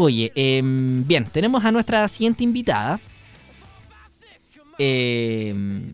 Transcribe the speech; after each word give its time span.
Oye, 0.00 0.32
em, 0.34 1.06
bien, 1.06 1.26
tenemos 1.26 1.62
a 1.62 1.70
nuestra 1.70 2.08
siguiente 2.08 2.42
invitada. 2.42 2.98
Em, 4.78 5.92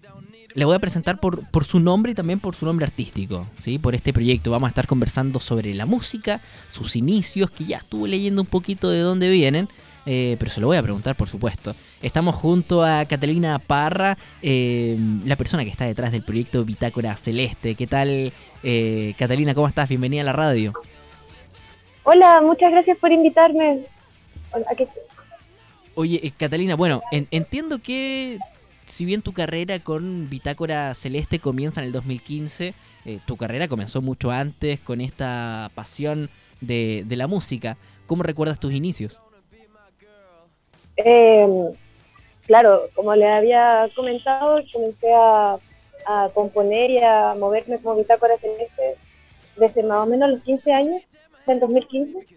le 0.55 0.65
voy 0.65 0.77
a 0.77 0.79
presentar 0.79 1.19
por, 1.19 1.45
por, 1.51 1.65
su 1.65 1.81
nombre 1.81 2.12
y 2.12 2.14
también 2.14 2.38
por 2.38 2.54
su 2.54 2.64
nombre 2.64 2.87
artístico, 2.87 3.48
¿sí? 3.58 3.80
Por 3.80 3.96
este 3.96 4.12
proyecto. 4.12 4.53
Vamos 4.53 4.69
a 4.69 4.71
estar 4.71 4.87
conversando 4.87 5.40
sobre 5.40 5.74
la 5.74 5.87
música, 5.87 6.40
sus 6.69 6.95
inicios, 6.95 7.50
que 7.50 7.64
ya 7.64 7.79
estuve 7.79 8.08
leyendo 8.08 8.42
un 8.42 8.46
poquito 8.46 8.90
de 8.90 9.00
dónde 9.00 9.29
vienen, 9.29 9.69
eh, 10.07 10.36
pero 10.38 10.52
se 10.52 10.61
lo 10.61 10.68
voy 10.68 10.77
a 10.77 10.82
preguntar, 10.82 11.16
por 11.16 11.29
supuesto. 11.29 11.75
Estamos 12.00 12.36
junto 12.36 12.84
a 12.84 13.04
Catalina 13.07 13.59
Parra, 13.59 14.16
eh, 14.41 14.96
la 15.25 15.34
persona 15.34 15.64
que 15.64 15.70
está 15.70 15.84
detrás 15.84 16.12
del 16.12 16.23
proyecto 16.23 16.64
Bitácora 16.64 17.16
Celeste. 17.16 17.75
¿Qué 17.75 17.88
tal, 17.88 18.32
eh, 18.62 19.14
Catalina? 19.18 19.52
¿Cómo 19.52 19.66
estás? 19.66 19.88
Bienvenida 19.88 20.23
a 20.23 20.27
la 20.27 20.32
radio. 20.32 20.73
Hola, 22.04 22.41
muchas 22.41 22.70
gracias 22.70 22.96
por 22.98 23.11
invitarme. 23.11 23.80
Oye, 25.94 26.32
Catalina, 26.36 26.76
bueno, 26.76 27.03
entiendo 27.11 27.79
que 27.79 28.39
si 28.86 29.04
bien 29.04 29.22
tu 29.22 29.32
carrera 29.32 29.81
con 29.81 30.29
Bitácora 30.31 30.94
Celeste 30.94 31.39
comienza 31.39 31.81
en 31.81 31.86
el 31.86 31.93
2015, 31.93 32.75
eh, 33.05 33.19
tu 33.27 33.36
carrera 33.36 33.69
comenzó 33.69 34.00
mucho 34.00 34.31
antes 34.31 34.81
con 34.81 35.00
esta 35.00 35.70
pasión 35.75 36.31
de, 36.61 37.05
la 37.11 37.27
música. 37.27 37.77
¿Cómo 38.06 38.22
recuerdas 38.22 38.61
tus 38.61 38.72
inicios? 38.72 39.20
Em, 40.97 41.73
claro, 42.47 42.89
como 42.95 43.14
le 43.14 43.27
había 43.27 43.89
comentado, 43.95 44.61
comencé 44.73 45.12
a, 45.14 45.59
componer 46.34 46.91
y 46.91 46.98
a 46.98 47.34
moverme 47.36 47.78
como 47.78 47.97
Bitácora 47.97 48.39
Celeste 48.39 48.97
desde 49.56 49.83
más 49.83 50.05
o 50.05 50.06
menos 50.06 50.31
los 50.31 50.41
15 50.42 50.73
años, 50.73 51.03
en 51.48 51.59
2015, 51.59 52.36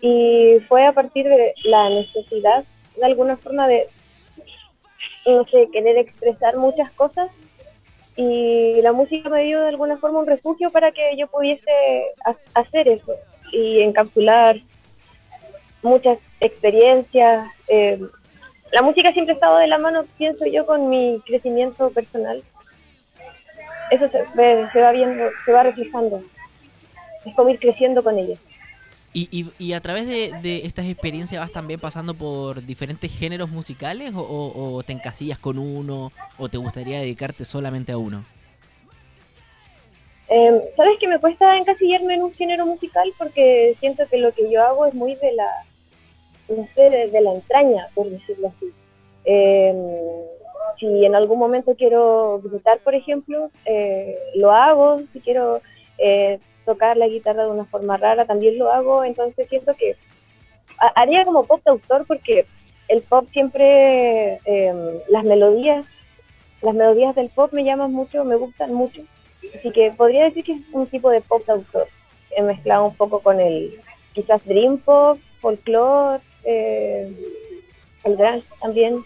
y 0.00 0.58
fue 0.68 0.86
a 0.86 0.92
partir 0.92 1.28
de 1.28 1.54
la 1.64 1.90
necesidad 1.90 2.64
de 2.96 3.04
alguna 3.04 3.36
forma 3.36 3.68
de 3.68 3.88
no 5.26 5.44
sé, 5.44 5.68
querer 5.72 5.98
expresar 5.98 6.56
muchas 6.56 6.92
cosas 6.92 7.30
y 8.16 8.80
la 8.82 8.92
música 8.92 9.28
me 9.28 9.44
dio 9.44 9.60
de 9.60 9.68
alguna 9.68 9.96
forma 9.98 10.20
un 10.20 10.26
refugio 10.26 10.70
para 10.70 10.92
que 10.92 11.16
yo 11.16 11.26
pudiese 11.28 11.70
hacer 12.54 12.88
eso 12.88 13.14
y 13.52 13.80
encapsular 13.80 14.60
muchas 15.82 16.18
experiencias. 16.40 17.48
Eh, 17.68 18.00
la 18.72 18.82
música 18.82 19.12
siempre 19.12 19.32
ha 19.32 19.34
estado 19.34 19.58
de 19.58 19.66
la 19.66 19.78
mano, 19.78 20.04
pienso 20.18 20.44
yo, 20.46 20.66
con 20.66 20.88
mi 20.88 21.20
crecimiento 21.26 21.90
personal. 21.90 22.42
Eso 23.90 24.08
se, 24.08 24.24
se 24.72 24.80
va 24.80 24.92
viendo, 24.92 25.24
se 25.44 25.52
va 25.52 25.62
reflejando. 25.62 26.22
Es 27.24 27.34
como 27.34 27.50
ir 27.50 27.58
creciendo 27.58 28.04
con 28.04 28.18
ella. 28.18 28.36
Y, 29.12 29.48
y, 29.58 29.72
a 29.72 29.80
través 29.80 30.06
de, 30.06 30.62
estas 30.64 30.86
experiencias 30.86 31.40
vas 31.40 31.50
también 31.50 31.80
pasando 31.80 32.14
por 32.14 32.64
diferentes 32.64 33.10
géneros 33.10 33.50
musicales 33.50 34.12
o, 34.14 34.82
te 34.86 34.92
encasillas 34.92 35.36
con 35.36 35.58
uno 35.58 36.12
o 36.38 36.48
te 36.48 36.58
gustaría 36.58 37.00
dedicarte 37.00 37.44
solamente 37.44 37.90
a 37.90 37.98
uno? 37.98 38.24
Em, 40.28 40.60
Sabes 40.76 40.96
que 41.00 41.08
me 41.08 41.18
cuesta 41.18 41.56
encasillarme 41.56 42.14
en 42.14 42.22
un 42.22 42.32
género 42.34 42.66
musical 42.66 43.12
porque 43.18 43.74
siento 43.80 44.04
que 44.08 44.18
lo 44.18 44.30
que 44.30 44.48
yo 44.48 44.62
hago 44.62 44.86
es 44.86 44.94
muy 44.94 45.16
de 45.16 45.32
la, 45.32 45.48
no 46.48 46.68
sé, 46.76 46.82
de, 46.82 47.20
la 47.20 47.32
entraña, 47.32 47.88
por 47.96 48.08
decirlo 48.08 48.46
así. 48.46 48.66
Em, 49.24 49.76
si 50.78 51.04
en 51.04 51.16
algún 51.16 51.40
momento 51.40 51.74
quiero 51.74 52.40
gritar, 52.44 52.78
por 52.78 52.94
ejemplo, 52.94 53.50
eh, 53.64 54.16
lo 54.36 54.52
hago. 54.52 55.02
Si 55.12 55.18
quiero 55.18 55.60
eh, 55.98 56.38
tocar 56.72 56.96
la 56.96 57.08
guitarra 57.08 57.44
de 57.44 57.50
una 57.50 57.64
forma 57.64 57.96
rara, 57.96 58.26
también 58.26 58.58
lo 58.58 58.70
hago, 58.70 59.02
entonces 59.04 59.48
siento 59.48 59.74
que 59.74 59.96
haría 60.94 61.24
como 61.24 61.44
pop 61.44 61.60
de 61.64 61.72
autor 61.72 62.06
porque 62.06 62.46
el 62.88 63.02
pop 63.02 63.26
siempre, 63.32 64.40
em, 64.44 64.78
las 65.08 65.24
melodías, 65.24 65.86
las 66.62 66.74
melodías 66.74 67.14
del 67.14 67.28
pop 67.30 67.52
me 67.52 67.64
llaman 67.64 67.92
mucho, 67.92 68.24
me 68.24 68.36
gustan 68.36 68.72
mucho, 68.72 69.02
así 69.54 69.70
que 69.72 69.90
podría 69.90 70.24
decir 70.24 70.44
que 70.44 70.52
es 70.52 70.62
un 70.72 70.86
tipo 70.86 71.10
de 71.10 71.20
pop 71.20 71.44
de 71.46 71.52
autor, 71.52 71.88
he 72.36 72.42
mezclado 72.42 72.84
un 72.86 72.94
poco 72.94 73.20
con 73.20 73.40
el 73.40 73.80
quizás 74.14 74.44
dream 74.44 74.78
pop, 74.78 75.18
folklore, 75.40 76.20
eh, 76.44 77.12
el 78.04 78.16
grunge 78.16 78.46
también 78.60 79.04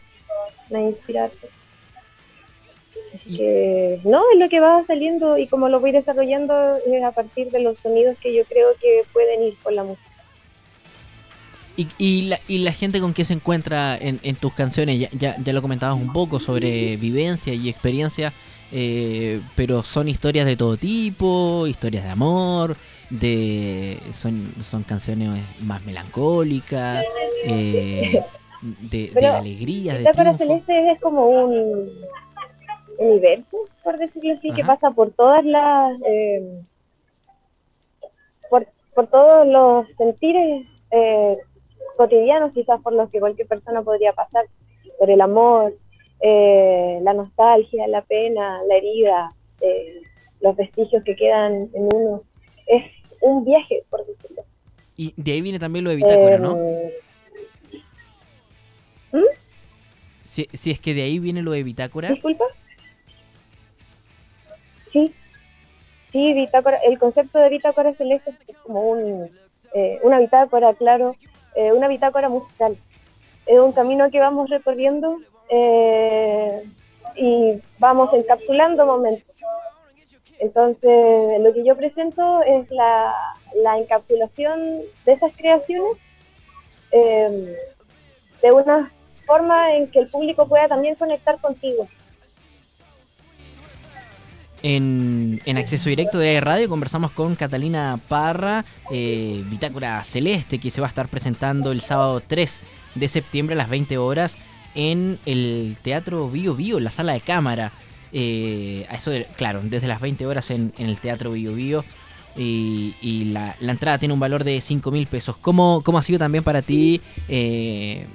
me 0.71 0.83
inspira 0.83 1.31
que 3.27 4.01
no, 4.05 4.23
es 4.33 4.39
lo 4.39 4.49
que 4.49 4.61
va 4.61 4.85
saliendo 4.87 5.39
y 5.39 5.47
como 5.47 5.69
lo 5.69 5.81
voy 5.81 5.93
desarrollando 5.93 6.77
es 6.87 7.03
a 7.03 7.13
partir 7.13 7.51
de 7.51 7.61
los 7.61 7.79
sonidos 7.79 8.17
que 8.19 8.35
yo 8.35 8.45
creo 8.45 8.69
que 8.81 9.03
pueden 9.13 9.43
ir 9.45 9.57
con 9.63 9.75
la 9.75 9.85
música. 9.85 10.11
Y, 11.77 11.89
y, 11.99 12.23
la, 12.23 12.41
y 12.47 12.59
la 12.59 12.73
gente 12.73 13.01
con 13.01 13.15
que 13.15 13.25
se 13.25 13.35
encuentra 13.35 13.97
en, 13.97 14.37
tus 14.37 14.55
canciones, 14.55 15.01
ya, 15.01 15.09
ya, 15.13 15.37
ya, 15.43 15.53
lo 15.53 15.61
comentabas 15.61 15.97
un 15.97 16.13
poco 16.13 16.39
sobre 16.39 16.97
vivencia 16.97 17.53
y 17.53 17.69
experiencia, 17.69 18.33
eh, 18.71 19.41
pero 19.57 19.83
son 19.83 20.09
historias 20.09 20.47
de 20.47 20.57
todo 20.57 20.77
tipo, 20.77 21.67
historias 21.67 22.05
de 22.05 22.11
amor, 22.11 22.77
de 23.11 23.99
son, 24.13 24.55
son 24.63 24.85
canciones 24.85 25.43
más 25.63 25.85
melancólicas, 25.85 27.05
eh, 27.45 28.23
de, 28.63 29.11
de 29.13 29.27
alegría, 29.27 29.95
de 29.95 30.05
triunfo. 30.05 30.39
Celeste 30.39 30.93
es 30.93 31.01
como 31.01 31.27
un 31.27 31.89
universo, 32.99 33.57
por 33.83 33.99
decirlo 33.99 34.35
así, 34.35 34.53
que 34.53 34.65
pasa 34.65 34.91
por 34.91 35.13
todas 35.13 35.45
las, 35.45 36.01
eh, 36.07 36.63
por, 38.51 38.67
por, 38.95 39.07
todos 39.07 39.47
los 39.47 39.89
sentires 39.97 40.67
eh, 40.91 41.37
cotidianos, 41.97 42.53
quizás 42.53 42.81
por 42.83 42.93
los 42.93 43.11
que 43.11 43.21
cualquier 43.21 43.49
persona 43.49 43.83
podría 43.83 44.13
pasar, 44.13 44.47
por 44.99 45.11
el 45.11 45.21
amor, 45.21 45.75
eh, 46.21 46.99
la 47.03 47.15
nostalgia, 47.15 47.87
la 47.89 48.03
pena, 48.03 48.61
la 48.69 48.77
herida, 48.77 49.33
los 50.41 50.57
vestigios 50.57 51.03
que 51.05 51.17
quedan 51.17 51.71
en 51.73 51.89
uno. 51.93 52.23
Es 52.67 52.85
un 53.21 53.45
viaje, 53.45 53.83
por 53.91 54.07
decirlo. 54.07 54.45
Y 54.97 55.13
de 55.17 55.33
ahí 55.33 55.41
viene 55.41 55.59
también 55.59 55.85
lo 55.85 55.91
de 55.91 55.97
bitácora, 55.97 56.39
¿no? 56.39 56.57
¿Mm? 59.13 59.25
Si, 60.25 60.49
si, 60.53 60.71
es 60.71 60.81
que 60.81 60.95
de 60.95 61.03
ahí 61.03 61.19
viene 61.19 61.43
lo 61.43 61.53
de 61.53 61.63
bitácora. 61.63 62.09
Disculpa. 62.11 62.45
El 66.31 66.99
concepto 66.99 67.39
de 67.39 67.49
bitácora 67.49 67.93
celeste 67.93 68.33
es 68.47 68.57
como 68.59 68.83
un, 68.83 69.31
eh, 69.75 69.99
una 70.03 70.19
bitácora, 70.19 70.75
claro, 70.75 71.15
eh, 71.55 71.73
una 71.73 71.89
bitácora 71.89 72.29
musical. 72.29 72.77
Es 73.47 73.59
un 73.59 73.73
camino 73.73 74.11
que 74.11 74.21
vamos 74.21 74.49
recorriendo 74.51 75.19
eh, 75.51 76.63
y 77.17 77.61
vamos 77.79 78.13
encapsulando 78.13 78.87
momentos. 78.87 79.35
Entonces, 80.39 81.41
lo 81.41 81.53
que 81.53 81.65
yo 81.65 81.77
presento 81.77 82.43
es 82.43 82.71
la 82.71 83.79
encapsulación 83.79 84.81
de 85.05 85.13
esas 85.13 85.33
creaciones 85.37 85.99
de 86.91 88.53
una 88.53 88.91
forma 89.27 89.75
en 89.75 89.91
que 89.91 90.01
el 90.01 90.09
público 90.09 90.47
pueda 90.47 90.69
también 90.69 90.95
conectar 90.97 91.41
contigo. 91.41 91.89
En, 94.67 95.59
acceso 95.59 95.91
directo 95.91 96.19
de 96.19 96.41
Radio 96.41 96.71
conversamos 96.71 97.11
con 97.11 97.35
Catalina 97.35 98.01
Parra, 98.09 98.65
eh, 98.91 99.45
Bitácora 99.51 100.03
Celeste, 100.05 100.59
que 100.59 100.71
se 100.71 100.81
va 100.81 100.87
a 100.87 100.89
estar 100.89 101.07
presentando 101.09 101.71
el 101.71 101.83
sábado 101.83 102.23
3 102.27 102.61
de 102.95 103.09
septiembre 103.09 103.53
a 103.55 103.59
las 103.59 103.69
20 103.69 103.99
horas 103.99 104.39
en 104.75 105.19
el 105.27 105.77
Teatro 105.83 106.31
Bio 106.31 106.55
Bio, 106.55 106.81
la 106.81 106.91
sala 106.91 107.13
de 107.13 107.21
cámara. 107.21 107.73
Eh, 108.11 108.87
claro, 109.37 109.61
desde 109.63 109.87
las 109.87 110.01
20 110.01 110.25
horas 110.25 110.51
en, 110.51 110.73
el 110.79 110.99
Teatro 110.99 111.33
Bio 111.33 111.53
Bio. 111.53 111.85
Y, 112.35 113.33
la, 113.35 113.57
entrada 113.61 113.99
tiene 113.99 114.15
un 114.15 114.21
valor 114.21 114.45
de 114.45 114.63
5 114.63 114.91
mil 114.91 115.07
pesos. 115.07 115.37
¿Cómo, 115.37 115.83
¿Cómo, 115.85 115.99
ha 115.99 116.03
sido 116.03 116.19
también 116.19 116.43
para 116.43 116.63
ti 116.63 117.03
eh, 117.29 118.07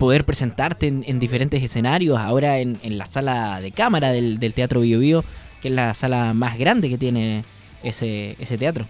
poder 0.00 0.24
presentarte 0.24 0.88
en, 0.88 1.18
diferentes 1.20 1.62
escenarios 1.62 2.18
ahora 2.18 2.58
en, 2.58 2.76
la 2.98 3.06
sala 3.06 3.60
de 3.60 3.70
cámara 3.70 4.10
del, 4.10 4.40
del 4.40 4.52
Teatro 4.52 4.80
Bio 4.80 4.98
Bio? 4.98 5.24
Es 5.66 5.72
la 5.72 5.94
sala 5.94 6.32
más 6.32 6.58
grande 6.58 6.88
que 6.88 6.98
tiene 6.98 7.44
ese, 7.82 8.36
ese 8.38 8.58
teatro. 8.58 8.84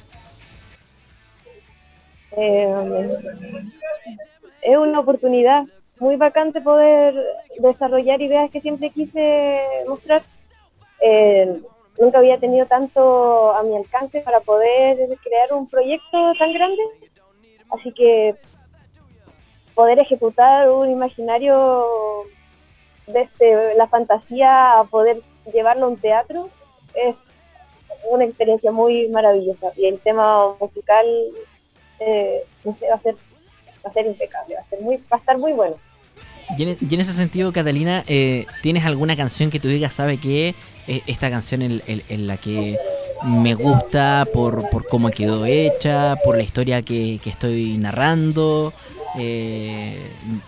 Eh, 2.36 3.08
es 4.62 4.76
una 4.76 5.00
oportunidad 5.00 5.64
muy 6.00 6.16
vacante 6.16 6.60
poder 6.60 7.14
desarrollar 7.58 8.20
ideas 8.20 8.50
que 8.50 8.60
siempre 8.60 8.90
quise 8.90 9.60
mostrar. 9.88 10.22
Eh, 11.00 11.60
nunca 11.98 12.18
había 12.18 12.38
tenido 12.38 12.66
tanto 12.66 13.54
a 13.54 13.62
mi 13.62 13.76
alcance 13.76 14.20
para 14.20 14.40
poder 14.40 14.98
crear 15.22 15.52
un 15.52 15.68
proyecto 15.68 16.32
tan 16.38 16.52
grande, 16.52 16.82
así 17.70 17.92
que 17.92 18.34
poder 19.74 19.98
ejecutar 19.98 20.70
un 20.70 20.90
imaginario 20.90 21.86
desde 23.06 23.74
la 23.76 23.86
fantasía 23.86 24.80
a 24.80 24.84
poder 24.84 25.18
llevarlo 25.52 25.86
a 25.86 25.88
un 25.90 25.96
teatro 25.96 26.48
es 26.96 27.14
una 28.10 28.24
experiencia 28.24 28.72
muy 28.72 29.08
maravillosa 29.08 29.72
y 29.76 29.86
el 29.86 29.98
tema 29.98 30.54
musical 30.60 31.06
eh, 32.00 32.42
va 32.66 32.94
a 32.94 33.00
ser 33.00 33.14
va 33.84 33.90
a 33.90 33.92
ser 33.92 34.06
impecable, 34.06 34.54
va 34.56 34.60
a, 34.60 34.68
ser 34.68 34.80
muy, 34.80 34.96
va 34.96 35.16
a 35.16 35.16
estar 35.16 35.38
muy 35.38 35.52
bueno. 35.52 35.76
Y 36.58 36.62
en, 36.62 37.00
ese 37.00 37.12
sentido, 37.12 37.52
Catalina, 37.52 38.04
eh, 38.06 38.46
¿tienes 38.62 38.84
alguna 38.84 39.16
canción 39.16 39.50
que 39.50 39.60
tú 39.60 39.68
digas, 39.68 39.94
sabe 39.94 40.18
que 40.18 40.54
esta 41.06 41.28
canción 41.30 41.62
en, 41.62 42.26
la 42.26 42.36
que 42.36 42.78
me 43.24 43.54
gusta 43.54 44.26
por, 44.32 44.68
por 44.70 44.86
cómo 44.86 45.10
quedó 45.10 45.44
hecha, 45.44 46.16
por 46.24 46.36
la 46.36 46.42
historia 46.42 46.82
que, 46.82 47.18
que 47.22 47.30
estoy 47.30 47.76
narrando? 47.78 48.72
Eh, 49.18 49.96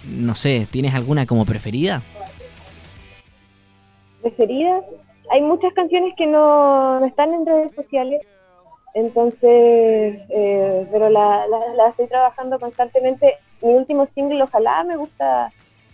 no 0.07 0.35
sé, 0.35 0.67
¿tienes 0.71 0.95
alguna 0.95 1.27
como 1.27 1.47
preferida? 1.47 2.03
Preferida, 4.21 4.81
hay 5.31 5.41
muchas 5.43 5.73
canciones 5.75 6.15
que 6.17 6.27
no, 6.27 7.05
están 7.05 7.33
en 7.33 7.47
redes 7.47 7.75
sociales, 7.75 8.23
entonces, 8.95 10.21
eh, 10.29 10.87
pero 10.91 11.09
la, 11.11 11.47
la, 11.47 11.89
estoy 11.89 12.07
trabajando 12.07 12.59
constantemente. 12.59 13.37
Mi 13.63 13.75
último 13.75 14.09
single, 14.15 14.43
ojalá, 14.43 14.83
me 14.85 14.97
gusta 14.97 15.53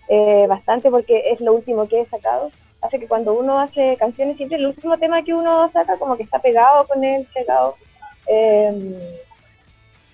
eh, 0.08 0.46
bastante 0.48 0.90
porque 0.90 1.30
es 1.32 1.40
lo 1.40 1.54
último 1.54 1.88
que 1.88 2.00
he 2.00 2.06
sacado. 2.06 2.50
Hace 2.80 3.00
que 3.00 3.08
cuando 3.08 3.34
uno 3.34 3.58
hace 3.58 3.96
canciones, 3.98 4.36
siempre 4.36 4.58
el 4.58 4.66
último 4.66 4.98
tema 4.98 5.22
que 5.22 5.34
uno 5.34 5.70
saca, 5.70 5.96
como 5.96 6.16
que 6.16 6.22
está 6.22 6.38
pegado 6.38 6.86
con 6.86 7.02
él, 7.02 7.26
pegado. 7.34 7.74
Eh, 8.26 9.20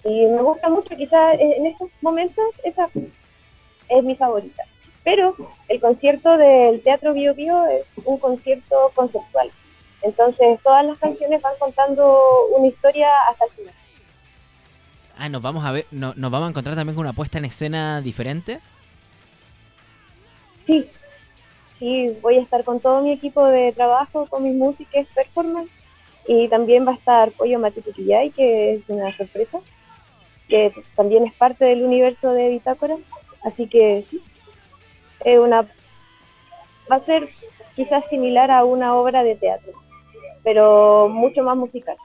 y 0.04 0.26
me 0.26 0.42
gusta 0.42 0.68
mucho, 0.68 0.96
quizás 0.96 1.36
en 1.38 1.66
estos 1.66 1.90
momentos 2.00 2.44
esa 2.64 2.88
es 3.88 4.04
mi 4.04 4.16
favorita. 4.16 4.64
Pero 5.02 5.34
el 5.68 5.80
concierto 5.80 6.36
del 6.36 6.82
Teatro 6.82 7.14
Bio 7.14 7.34
Bio 7.34 7.66
es 7.66 7.86
un 8.04 8.18
concierto 8.18 8.92
conceptual. 8.94 9.50
Entonces 10.02 10.60
todas 10.62 10.84
las 10.84 10.98
canciones 10.98 11.42
van 11.42 11.54
contando 11.58 12.46
una 12.56 12.66
historia 12.66 13.08
hasta 13.30 13.46
el 13.46 13.50
final. 13.52 13.74
Ah, 15.16 15.28
nos 15.28 15.42
vamos 15.42 15.64
a 15.64 15.72
ver, 15.72 15.86
no, 15.90 16.14
nos 16.16 16.30
vamos 16.30 16.46
a 16.46 16.50
encontrar 16.50 16.76
también 16.76 16.94
con 16.94 17.04
una 17.04 17.12
puesta 17.12 17.38
en 17.38 17.44
escena 17.44 18.00
diferente. 18.00 18.60
Sí, 20.66 20.88
sí, 21.78 22.16
voy 22.22 22.36
a 22.36 22.42
estar 22.42 22.64
con 22.64 22.80
todo 22.80 23.02
mi 23.02 23.12
equipo 23.12 23.44
de 23.46 23.72
trabajo, 23.72 24.26
con 24.26 24.44
mis 24.44 24.54
músicas, 24.54 25.06
performance, 25.14 25.70
y 26.26 26.48
también 26.48 26.86
va 26.86 26.92
a 26.92 26.94
estar 26.94 27.32
Pollo 27.32 27.58
Matiputillay, 27.58 28.30
que 28.30 28.74
es 28.74 28.82
una 28.88 29.14
sorpresa, 29.14 29.58
que 30.48 30.72
también 30.96 31.26
es 31.26 31.34
parte 31.34 31.66
del 31.66 31.84
universo 31.84 32.32
de 32.32 32.48
Bitácora, 32.48 32.96
así 33.42 33.66
que 33.66 34.06
sí, 34.08 34.22
es 35.24 35.38
una 35.38 35.62
va 36.90 36.96
a 36.96 37.04
ser 37.04 37.28
quizás 37.76 38.04
similar 38.10 38.50
a 38.50 38.64
una 38.64 38.94
obra 38.94 39.22
de 39.22 39.36
teatro, 39.36 39.72
pero 40.42 41.08
mucho 41.08 41.42
más 41.42 41.56
musical. 41.56 41.96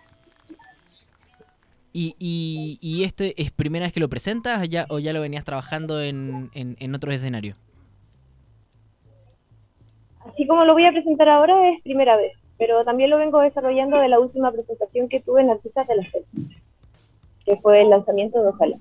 ¿Y, 1.91 2.15
y, 2.19 2.77
y 2.81 3.03
este 3.03 3.41
es 3.41 3.51
primera 3.51 3.85
vez 3.85 3.93
que 3.93 4.01
lo 4.01 4.09
presentas 4.09 4.61
o 4.61 4.65
ya, 4.65 4.85
o 4.89 4.99
ya 4.99 5.13
lo 5.13 5.21
venías 5.21 5.45
trabajando 5.45 6.01
en, 6.01 6.51
en, 6.53 6.75
en 6.79 6.93
otros 6.93 7.13
escenarios? 7.13 7.57
Así 10.27 10.45
como 10.45 10.65
lo 10.65 10.73
voy 10.73 10.85
a 10.85 10.91
presentar 10.91 11.29
ahora 11.29 11.69
es 11.69 11.81
primera 11.83 12.17
vez, 12.17 12.33
pero 12.57 12.83
también 12.83 13.09
lo 13.09 13.17
vengo 13.17 13.39
desarrollando 13.39 13.97
de 13.97 14.09
la 14.09 14.19
última 14.19 14.51
presentación 14.51 15.07
que 15.07 15.21
tuve 15.21 15.41
en 15.41 15.51
Artistas 15.51 15.87
de 15.87 15.95
la 15.95 16.03
Fe, 16.03 16.23
que 17.45 17.55
fue 17.57 17.81
el 17.81 17.89
lanzamiento 17.89 18.41
de 18.41 18.49
Ojalá. 18.49 18.75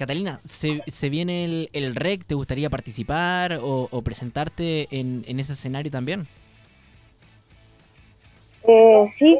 Catalina, 0.00 0.40
¿se, 0.46 0.82
se 0.86 1.10
viene 1.10 1.44
el, 1.44 1.68
el, 1.74 1.94
REC? 1.94 2.24
¿Te 2.24 2.34
gustaría 2.34 2.70
participar 2.70 3.58
o, 3.62 4.00
presentarte 4.00 4.88
en, 4.90 5.38
ese 5.38 5.52
escenario 5.52 5.90
también? 5.90 6.26
Eh, 8.66 9.12
sí, 9.18 9.38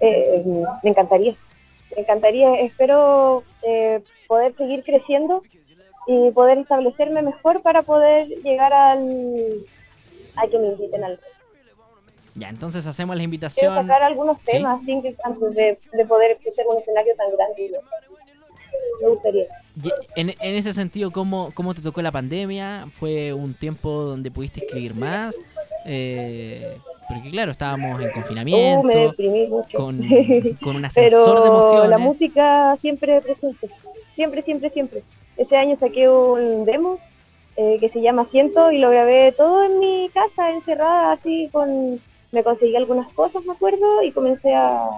eh, 0.00 0.44
me 0.82 0.90
encantaría. 0.90 1.34
Me 1.96 2.02
encantaría, 2.02 2.54
espero 2.56 3.44
eh, 3.62 4.02
poder 4.28 4.54
seguir 4.56 4.84
creciendo 4.84 5.42
y 6.06 6.30
poder 6.32 6.58
establecerme 6.58 7.22
mejor 7.22 7.62
para 7.62 7.80
poder 7.80 8.28
llegar 8.28 8.74
al 8.74 9.64
a 10.36 10.46
que 10.48 10.58
me 10.58 10.66
inviten 10.66 11.02
al 11.02 11.12
REC. 11.12 11.32
Ya, 12.34 12.50
entonces 12.50 12.86
hacemos 12.86 13.16
la 13.16 13.22
invitación. 13.22 13.72
Quiero 13.72 13.88
sacar 13.88 14.02
algunos 14.02 14.38
temas 14.42 14.82
antes 15.24 15.54
de, 15.54 15.78
de 15.94 16.04
poder 16.04 16.36
crecer 16.42 16.66
un 16.68 16.76
escenario 16.76 17.14
tan 17.16 17.34
grande 17.34 17.70
me 19.00 19.08
gustaría. 19.08 19.46
En, 20.16 20.30
en 20.30 20.54
ese 20.54 20.72
sentido, 20.72 21.10
¿cómo, 21.10 21.50
¿cómo 21.54 21.74
te 21.74 21.82
tocó 21.82 22.02
la 22.02 22.12
pandemia? 22.12 22.86
¿Fue 22.92 23.32
un 23.32 23.54
tiempo 23.54 23.90
donde 23.90 24.30
pudiste 24.30 24.64
escribir 24.64 24.94
más? 24.94 25.36
Eh, 25.84 26.76
porque 27.08 27.30
claro, 27.30 27.52
estábamos 27.52 28.00
en 28.00 28.10
confinamiento, 28.10 28.88
uh, 28.88 29.64
Con, 29.74 30.00
con 30.62 30.76
un 30.76 30.84
ascensor 30.84 31.42
de 31.42 31.48
emociones. 31.48 31.90
la 31.90 31.98
música 31.98 32.76
siempre 32.80 33.20
presente, 33.20 33.68
siempre, 34.14 34.42
siempre, 34.42 34.70
siempre. 34.70 35.02
Ese 35.36 35.56
año 35.56 35.76
saqué 35.78 36.08
un 36.08 36.64
demo 36.64 36.98
eh, 37.56 37.78
que 37.80 37.88
se 37.88 38.00
llama 38.00 38.28
Siento 38.30 38.70
y 38.70 38.78
lo 38.78 38.90
grabé 38.90 39.32
todo 39.32 39.64
en 39.64 39.78
mi 39.78 40.08
casa, 40.12 40.50
encerrada, 40.52 41.12
así 41.12 41.48
con... 41.52 42.00
Me 42.30 42.42
conseguí 42.42 42.74
algunas 42.76 43.12
cosas, 43.12 43.44
me 43.44 43.52
acuerdo, 43.52 44.02
y 44.02 44.10
comencé 44.10 44.54
a 44.54 44.88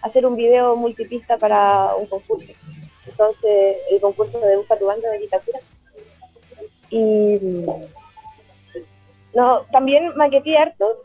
hacer 0.00 0.24
un 0.24 0.34
video 0.34 0.76
multipista 0.76 1.36
para 1.36 1.94
un 1.94 2.06
concurso 2.06 2.50
entonces 3.20 3.76
el 3.90 4.00
concurso 4.00 4.40
de 4.40 4.56
Busca 4.56 4.78
tu 4.78 4.86
banda 4.86 5.10
de 5.10 5.18
literatura. 5.18 5.60
Y 6.88 7.38
no, 9.34 9.60
también 9.70 10.16
maqueté 10.16 10.56
harto 10.56 11.02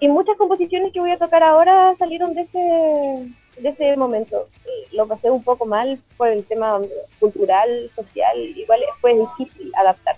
y 0.00 0.08
muchas 0.08 0.36
composiciones 0.36 0.92
que 0.92 1.00
voy 1.00 1.12
a 1.12 1.18
tocar 1.18 1.42
ahora 1.42 1.94
salieron 1.98 2.34
de 2.34 2.42
ese, 2.42 3.62
de 3.62 3.68
ese 3.68 3.96
momento. 3.96 4.48
Lo 4.92 5.06
pasé 5.06 5.30
un 5.30 5.42
poco 5.42 5.66
mal 5.66 6.00
por 6.16 6.28
el 6.28 6.44
tema 6.44 6.80
cultural, 7.20 7.90
social, 7.94 8.38
igual 8.38 8.80
fue 9.00 9.14
difícil 9.14 9.72
adaptar. 9.76 10.16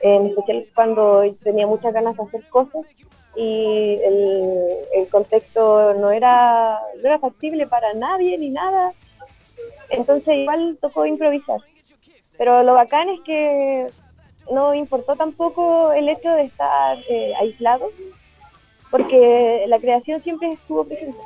En 0.00 0.26
especial 0.26 0.66
cuando 0.74 1.22
tenía 1.42 1.66
muchas 1.66 1.94
ganas 1.94 2.16
de 2.16 2.24
hacer 2.24 2.42
cosas 2.50 2.82
y 3.36 3.98
el, 4.04 4.76
el 4.94 5.08
contexto 5.08 5.94
no 5.94 6.10
era, 6.10 6.78
no 7.02 7.08
era 7.08 7.18
factible 7.18 7.66
para 7.66 7.94
nadie 7.94 8.36
ni 8.38 8.50
nada 8.50 8.92
entonces 9.90 10.34
igual 10.36 10.78
tocó 10.80 11.06
improvisar. 11.06 11.60
Pero 12.36 12.62
lo 12.62 12.74
bacán 12.74 13.08
es 13.08 13.20
que 13.20 13.86
no 14.50 14.74
importó 14.74 15.16
tampoco 15.16 15.92
el 15.92 16.08
hecho 16.08 16.30
de 16.30 16.44
estar 16.44 16.98
eh, 17.08 17.32
aislado, 17.40 17.90
porque 18.90 19.64
la 19.68 19.78
creación 19.78 20.22
siempre 20.22 20.52
estuvo 20.52 20.84
presente. 20.84 21.18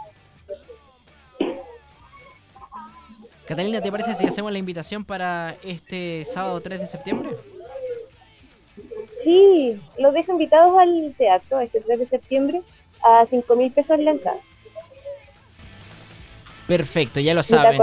Catalina, 3.47 3.81
¿te 3.81 3.91
parece 3.91 4.15
si 4.15 4.27
hacemos 4.27 4.53
la 4.53 4.59
invitación 4.59 5.05
para 5.05 5.55
este 5.65 6.25
sábado 6.27 6.61
3 6.61 6.81
de 6.81 6.87
septiembre? 6.87 7.31
Sí, 9.25 9.81
los 9.99 10.13
dejo 10.13 10.33
invitados 10.33 10.79
al 10.79 11.15
teatro 11.17 11.61
este 11.61 11.81
3 11.81 11.99
de 11.99 12.07
septiembre 12.07 12.63
a 13.03 13.25
5 13.29 13.57
mil 13.57 13.73
pesos 13.73 13.99
la 13.99 14.11
entrada. 14.11 14.39
Perfecto, 16.67 17.21
ya 17.21 17.33
lo 17.33 17.43
saben. 17.43 17.81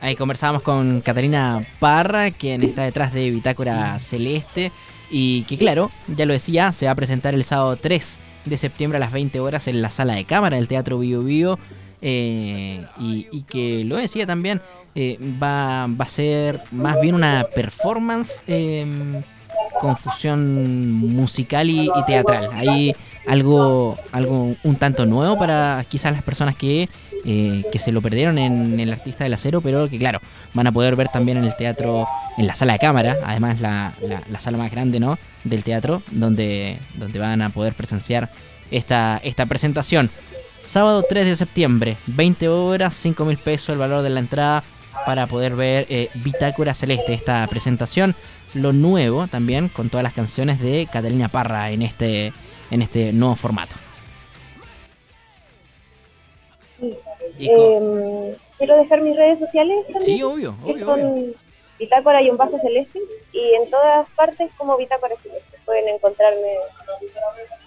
Ahí 0.00 0.16
conversamos 0.16 0.62
con 0.62 1.00
Catalina 1.02 1.64
Parra, 1.78 2.30
quien 2.30 2.62
está 2.62 2.84
detrás 2.84 3.12
de 3.12 3.30
Bitácora 3.30 3.98
Celeste. 3.98 4.72
Y 5.10 5.42
que 5.42 5.58
claro, 5.58 5.90
ya 6.16 6.24
lo 6.24 6.32
decía, 6.32 6.72
se 6.72 6.86
va 6.86 6.92
a 6.92 6.94
presentar 6.94 7.34
el 7.34 7.44
sábado 7.44 7.76
3 7.76 8.18
de 8.44 8.56
septiembre 8.56 8.96
a 8.96 9.00
las 9.00 9.12
20 9.12 9.40
horas 9.40 9.68
en 9.68 9.82
la 9.82 9.90
sala 9.90 10.14
de 10.14 10.24
cámara 10.24 10.56
del 10.56 10.68
Teatro 10.68 10.98
Bio 10.98 11.22
Bio. 11.22 11.58
Eh, 12.02 12.82
y, 12.98 13.42
que 13.42 13.84
lo 13.84 13.96
decía 13.96 14.26
también, 14.26 14.62
eh, 14.94 15.18
va, 15.42 15.84
a 15.84 16.06
ser 16.06 16.62
más 16.72 16.98
bien 17.00 17.14
una 17.14 17.46
performance 17.54 18.42
eh, 18.46 19.22
con 19.80 19.96
fusión 19.96 20.92
musical 20.92 21.70
y, 21.70 21.86
y, 21.86 22.04
teatral. 22.06 22.50
Hay 22.52 22.94
algo, 23.26 23.96
algo 24.12 24.54
un 24.62 24.76
tanto 24.76 25.06
nuevo 25.06 25.38
para 25.38 25.84
quizás 25.88 26.12
las 26.12 26.22
personas 26.22 26.56
que 26.56 26.88
eh, 27.22 27.64
que 27.70 27.78
se 27.78 27.92
lo 27.92 28.00
perdieron 28.00 28.38
en 28.38 28.80
el 28.80 28.90
Artista 28.90 29.24
del 29.24 29.34
Acero, 29.34 29.60
pero 29.60 29.90
que 29.90 29.98
claro, 29.98 30.20
van 30.54 30.66
a 30.66 30.72
poder 30.72 30.96
ver 30.96 31.08
también 31.08 31.36
en 31.36 31.44
el 31.44 31.54
teatro, 31.54 32.06
en 32.38 32.46
la 32.46 32.54
sala 32.54 32.72
de 32.74 32.78
cámara, 32.78 33.18
además 33.22 33.60
la, 33.60 33.92
la, 34.00 34.40
sala 34.40 34.56
más 34.56 34.70
grande 34.70 35.00
¿no? 35.00 35.18
del 35.44 35.62
teatro, 35.62 36.02
donde, 36.12 36.78
donde 36.94 37.18
van 37.18 37.42
a 37.42 37.50
poder 37.50 37.74
presenciar 37.74 38.30
esta, 38.70 39.20
esta 39.22 39.44
presentación. 39.44 40.08
Sábado 40.62 41.04
3 41.06 41.26
de 41.26 41.36
septiembre, 41.36 41.96
20 42.06 42.48
horas, 42.48 42.96
5 42.96 43.22
mil 43.26 43.36
pesos 43.36 43.68
el 43.70 43.78
valor 43.78 44.02
de 44.02 44.10
la 44.10 44.20
entrada 44.20 44.64
para 45.04 45.26
poder 45.26 45.56
ver 45.56 45.86
eh, 45.90 46.08
Bitácora 46.14 46.72
Celeste, 46.72 47.12
esta 47.12 47.46
presentación. 47.48 48.14
Lo 48.54 48.72
nuevo 48.72 49.26
también 49.28 49.68
con 49.68 49.88
todas 49.90 50.02
las 50.02 50.12
canciones 50.12 50.60
de 50.60 50.88
Catalina 50.90 51.28
Parra 51.28 51.70
en 51.70 51.82
este, 51.82 52.32
en 52.70 52.82
este 52.82 53.12
nuevo 53.12 53.36
formato. 53.36 53.76
Eh, 57.38 58.36
quiero 58.58 58.76
dejar 58.76 59.00
mis 59.02 59.16
redes 59.16 59.38
sociales 59.38 59.86
también. 59.86 60.04
Sí, 60.04 60.22
obvio, 60.22 60.56
obvio. 60.64 60.86
Con 60.86 61.34
Bitácora 61.78 62.22
y 62.22 62.30
un 62.30 62.36
vaso 62.36 62.58
celeste. 62.62 62.98
Y 63.32 63.54
en 63.54 63.70
todas 63.70 64.08
partes 64.10 64.50
como 64.56 64.76
Bitácora 64.76 65.14
celeste. 65.22 65.58
Pueden 65.64 65.88
encontrarme 65.88 66.56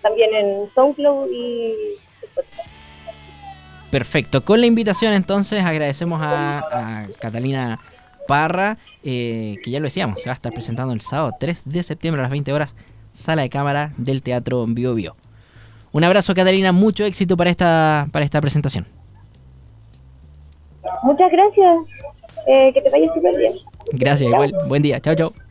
también 0.01 0.33
en 0.35 0.69
SoundCloud 0.75 1.29
y 1.31 1.97
Perfecto. 3.93 4.43
Con 4.43 4.59
la 4.59 4.65
invitación 4.65 5.13
entonces 5.13 5.63
agradecemos 5.63 6.19
a, 6.19 7.05
Catalina 7.19 7.79
Parra, 8.27 8.77
eh, 9.03 9.57
que 9.63 9.71
ya 9.71 9.79
lo 9.79 9.85
decíamos, 9.85 10.21
se 10.21 10.29
va 10.29 10.33
a 10.33 10.35
estar 10.35 10.51
presentando 10.51 10.93
el 10.93 11.01
sábado 11.01 11.35
3 11.39 11.61
de 11.65 11.83
septiembre 11.83 12.21
a 12.21 12.23
las 12.23 12.31
20 12.31 12.53
horas, 12.53 12.73
sala 13.11 13.41
de 13.41 13.49
cámara 13.49 13.91
del 13.97 14.21
Teatro 14.21 14.63
Bio 14.67 14.95
Bio. 14.95 15.15
Un 15.91 16.03
abrazo 16.03 16.33
Catalina, 16.33 16.71
mucho 16.71 17.05
éxito 17.05 17.37
para 17.37 17.49
esta, 17.49 18.07
para 18.11 18.25
esta 18.25 18.41
presentación. 18.41 18.85
Muchas 21.03 21.31
gracias, 21.31 21.71
eh, 22.47 22.71
que 22.73 22.81
te 22.81 22.89
vaya 22.89 23.13
súper 23.13 23.37
bien. 23.37 23.53
Gracias, 23.91 24.29
igual, 24.29 24.53
buen 24.67 24.81
día, 24.81 24.99
chao, 24.99 25.15
chao. 25.15 25.42